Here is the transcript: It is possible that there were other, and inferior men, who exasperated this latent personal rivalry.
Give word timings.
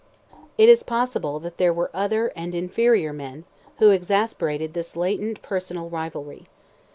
It 0.57 0.67
is 0.67 0.81
possible 0.81 1.39
that 1.41 1.57
there 1.57 1.71
were 1.71 1.91
other, 1.93 2.31
and 2.35 2.55
inferior 2.55 3.13
men, 3.13 3.43
who 3.77 3.91
exasperated 3.91 4.73
this 4.73 4.95
latent 4.95 5.43
personal 5.43 5.91
rivalry. 5.91 6.47